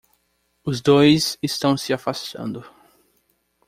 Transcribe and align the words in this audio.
Os 0.65 0.81
dois 0.81 1.37
estão 1.43 1.77
se 1.77 1.93
afastando 1.93 2.65